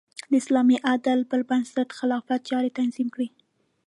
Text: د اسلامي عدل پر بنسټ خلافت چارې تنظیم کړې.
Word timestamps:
د 0.29 0.33
اسلامي 0.41 0.77
عدل 0.91 1.19
پر 1.31 1.39
بنسټ 1.49 1.89
خلافت 1.99 2.39
چارې 2.49 2.75
تنظیم 2.77 3.07
کړې. 3.15 3.27